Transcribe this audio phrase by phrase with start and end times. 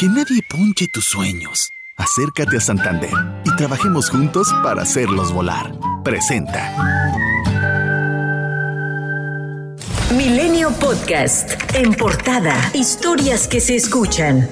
[0.00, 1.74] Que nadie ponche tus sueños.
[1.98, 3.10] Acércate a Santander
[3.44, 5.74] y trabajemos juntos para hacerlos volar.
[6.02, 6.72] Presenta.
[10.16, 11.50] Milenio Podcast.
[11.74, 12.54] En portada.
[12.72, 14.48] Historias que se escuchan.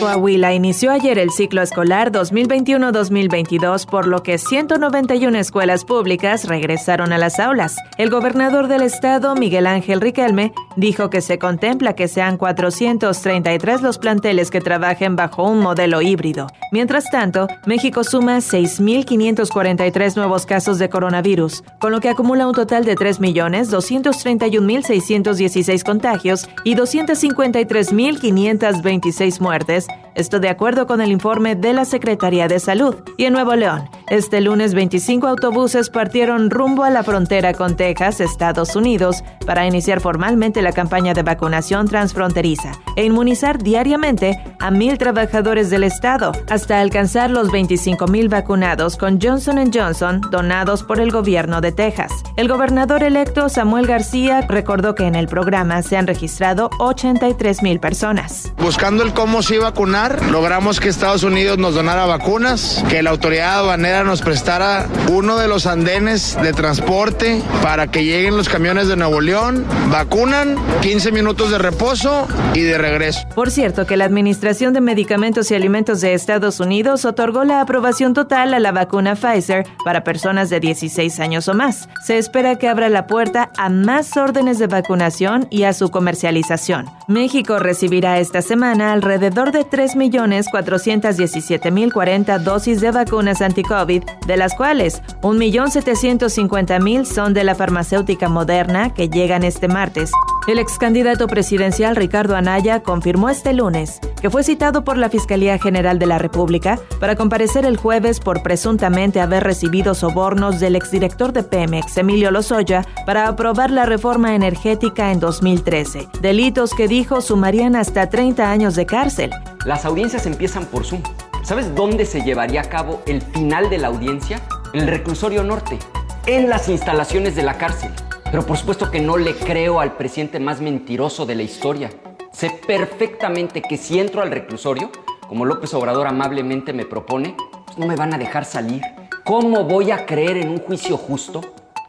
[0.00, 7.18] Coahuila inició ayer el ciclo escolar 2021-2022, por lo que 191 escuelas públicas regresaron a
[7.18, 7.76] las aulas.
[7.96, 13.98] El gobernador del estado, Miguel Ángel Riquelme, dijo que se contempla que sean 433 los
[13.98, 16.48] planteles que trabajen bajo un modelo híbrido.
[16.72, 22.84] Mientras tanto, México suma 6.543 nuevos casos de coronavirus, con lo que acumula un total
[22.84, 32.48] de 3.231.616 contagios y 253.526 muertes esto de acuerdo con el informe de la Secretaría
[32.48, 32.96] de Salud.
[33.16, 38.20] Y en Nuevo León, este lunes 25 autobuses partieron rumbo a la frontera con Texas,
[38.20, 44.98] Estados Unidos, para iniciar formalmente la campaña de vacunación transfronteriza e inmunizar diariamente a mil
[44.98, 51.10] trabajadores del Estado, hasta alcanzar los 25 mil vacunados con Johnson Johnson donados por el
[51.10, 52.12] gobierno de Texas.
[52.36, 57.80] El gobernador electo Samuel García recordó que en el programa se han registrado 83 mil
[57.80, 58.52] personas.
[58.58, 59.72] Buscando el cómo se iba
[60.08, 65.36] vacunar, logramos que Estados Unidos nos donara vacunas, que la autoridad aduanera nos prestara uno
[65.38, 71.12] de los andenes de transporte para que lleguen los camiones de Nuevo León, vacunan, 15
[71.12, 73.26] minutos de reposo y de regreso.
[73.34, 78.14] Por cierto, que la Administración de Medicamentos y Alimentos de Estados Unidos otorgó la aprobación
[78.14, 81.88] total a la vacuna Pfizer para personas de 16 años o más.
[82.04, 86.86] Se espera que abra la puerta a más órdenes de vacunación y a su comercialización.
[87.08, 97.04] México recibirá esta semana alrededor de 3.417.040 dosis de vacunas anti-COVID, de las cuales 1.750.000
[97.04, 100.10] son de la farmacéutica Moderna, que llegan este martes.
[100.46, 105.58] El ex candidato presidencial Ricardo Anaya confirmó este lunes que fue citado por la Fiscalía
[105.58, 111.32] General de la República para comparecer el jueves por presuntamente haber recibido sobornos del exdirector
[111.32, 116.08] de Pemex, Emilio Lozoya, para aprobar la reforma energética en 2013.
[116.20, 119.30] Delitos que dijo sumarían hasta 30 años de cárcel.
[119.64, 121.02] Las audiencias empiezan por Zoom.
[121.42, 124.42] ¿Sabes dónde se llevaría a cabo el final de la audiencia?
[124.74, 125.78] En el reclusorio norte,
[126.26, 127.92] en las instalaciones de la cárcel.
[128.30, 131.90] Pero por supuesto que no le creo al presidente más mentiroso de la historia.
[132.32, 134.90] Sé perfectamente que si entro al reclusorio,
[135.28, 137.36] como López Obrador amablemente me propone,
[137.66, 138.82] pues no me van a dejar salir.
[139.24, 141.40] ¿Cómo voy a creer en un juicio justo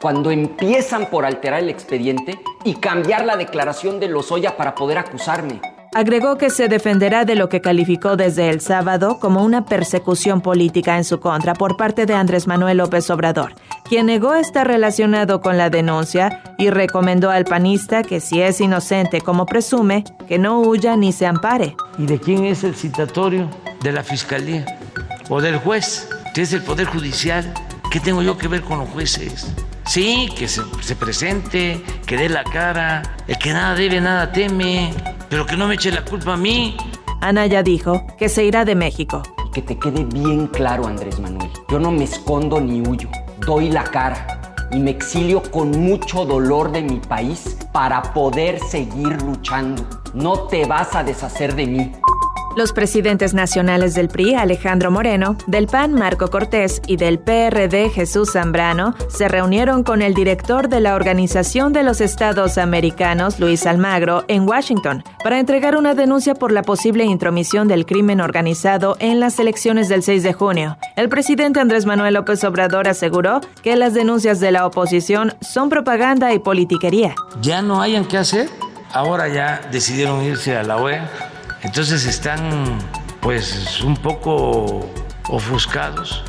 [0.00, 5.60] cuando empiezan por alterar el expediente y cambiar la declaración de Lozoya para poder acusarme?
[5.94, 10.96] Agregó que se defenderá de lo que calificó desde el sábado como una persecución política
[10.96, 13.54] en su contra por parte de Andrés Manuel López Obrador,
[13.88, 19.20] quien negó estar relacionado con la denuncia y recomendó al panista que si es inocente
[19.20, 21.76] como presume, que no huya ni se ampare.
[21.96, 23.48] ¿Y de quién es el citatorio?
[23.80, 24.66] ¿De la fiscalía?
[25.28, 26.08] ¿O del juez?
[26.34, 27.54] ¿Qué es el Poder Judicial?
[27.92, 29.46] ¿Qué tengo yo que ver con los jueces?
[29.86, 34.92] Sí, que se, se presente, que dé la cara, el que nada debe, nada teme
[35.28, 36.76] pero que no me eche la culpa a mí.
[37.20, 39.22] Anaya dijo que se irá de México.
[39.46, 41.50] Y que te quede bien claro, Andrés Manuel.
[41.70, 43.08] Yo no me escondo ni huyo.
[43.46, 49.22] Doy la cara y me exilio con mucho dolor de mi país para poder seguir
[49.22, 49.86] luchando.
[50.12, 51.92] No te vas a deshacer de mí.
[52.56, 58.34] Los presidentes nacionales del PRI, Alejandro Moreno, del PAN, Marco Cortés, y del PRD, Jesús
[58.34, 64.24] Zambrano, se reunieron con el director de la Organización de los Estados Americanos, Luis Almagro,
[64.28, 69.40] en Washington, para entregar una denuncia por la posible intromisión del crimen organizado en las
[69.40, 70.78] elecciones del 6 de junio.
[70.94, 76.32] El presidente Andrés Manuel López Obrador aseguró que las denuncias de la oposición son propaganda
[76.32, 77.16] y politiquería.
[77.40, 78.48] Ya no hayan qué hacer.
[78.92, 81.33] Ahora ya decidieron irse a la OEA
[81.64, 82.78] entonces están
[83.20, 84.88] pues un poco
[85.28, 86.22] ofuscados.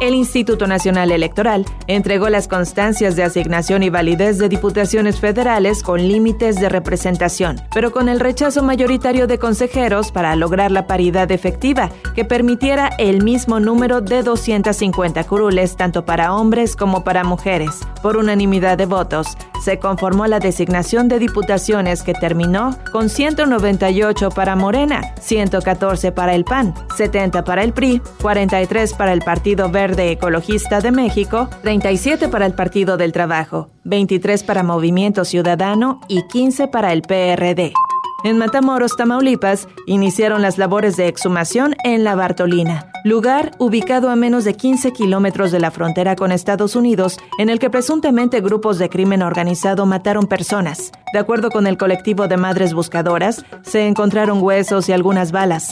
[0.00, 6.06] El Instituto Nacional Electoral entregó las constancias de asignación y validez de diputaciones federales con
[6.06, 11.90] límites de representación, pero con el rechazo mayoritario de consejeros para lograr la paridad efectiva,
[12.14, 17.80] que permitiera el mismo número de 250 curules tanto para hombres como para mujeres.
[18.00, 24.56] Por unanimidad de votos, se conformó la designación de diputaciones que terminó con 198 para
[24.56, 30.80] Morena, 114 para el PAN, 70 para el PRI, 43 para el Partido Verde Ecologista
[30.80, 36.92] de México, 37 para el Partido del Trabajo, 23 para Movimiento Ciudadano y 15 para
[36.92, 37.72] el PRD.
[38.24, 44.42] En Matamoros, Tamaulipas, iniciaron las labores de exhumación en La Bartolina, lugar ubicado a menos
[44.42, 48.90] de 15 kilómetros de la frontera con Estados Unidos, en el que presuntamente grupos de
[48.90, 50.90] crimen organizado mataron personas.
[51.12, 55.70] De acuerdo con el colectivo de madres buscadoras, se encontraron huesos y algunas balas.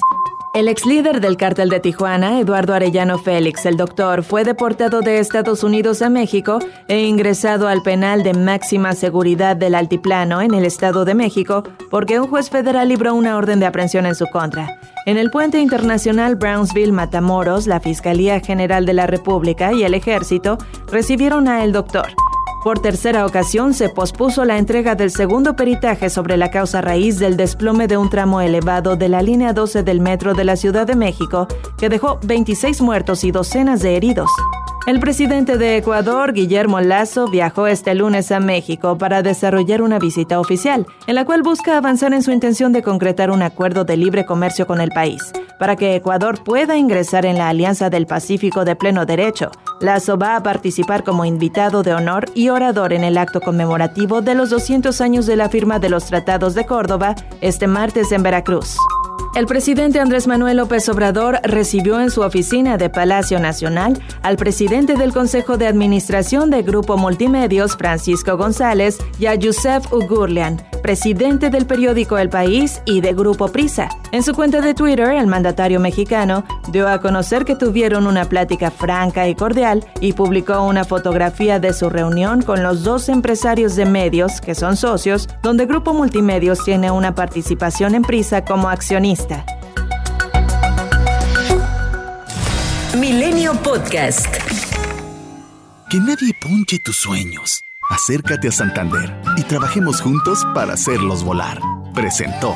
[0.56, 5.18] El ex líder del cártel de Tijuana, Eduardo Arellano Félix, el doctor, fue deportado de
[5.18, 10.64] Estados Unidos a México e ingresado al penal de máxima seguridad del Altiplano en el
[10.64, 14.80] Estado de México porque un juez federal libró una orden de aprehensión en su contra.
[15.04, 20.56] En el puente internacional Brownsville Matamoros, la Fiscalía General de la República y el Ejército
[20.90, 22.06] recibieron a el doctor.
[22.66, 27.36] Por tercera ocasión se pospuso la entrega del segundo peritaje sobre la causa raíz del
[27.36, 30.96] desplome de un tramo elevado de la línea 12 del metro de la Ciudad de
[30.96, 31.46] México,
[31.78, 34.28] que dejó 26 muertos y docenas de heridos.
[34.88, 40.40] El presidente de Ecuador, Guillermo Lazo, viajó este lunes a México para desarrollar una visita
[40.40, 44.26] oficial, en la cual busca avanzar en su intención de concretar un acuerdo de libre
[44.26, 45.22] comercio con el país,
[45.58, 49.50] para que Ecuador pueda ingresar en la Alianza del Pacífico de pleno derecho,
[49.80, 54.34] Lazo va a participar como invitado de honor y orador en el acto conmemorativo de
[54.34, 58.76] los 200 años de la firma de los Tratados de Córdoba este martes en Veracruz.
[59.36, 64.94] El presidente Andrés Manuel López Obrador recibió en su oficina de Palacio Nacional al presidente
[64.94, 71.66] del Consejo de Administración de Grupo Multimedios, Francisco González, y a Yusef Ugurlian, presidente del
[71.66, 73.90] periódico El País y de Grupo Prisa.
[74.16, 76.42] En su cuenta de Twitter, el mandatario mexicano
[76.72, 81.74] dio a conocer que tuvieron una plática franca y cordial y publicó una fotografía de
[81.74, 86.90] su reunión con los dos empresarios de medios que son socios, donde Grupo Multimedios tiene
[86.90, 89.44] una participación en Prisa como accionista.
[92.98, 94.34] Milenio Podcast.
[95.90, 97.62] Que nadie punche tus sueños.
[97.90, 101.60] Acércate a Santander y trabajemos juntos para hacerlos volar.
[101.92, 102.54] Presentó.